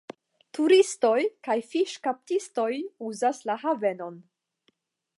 [0.57, 1.17] Turistoj
[1.49, 2.69] kaj fiŝkaptistoj
[3.11, 4.23] uzas la havenon.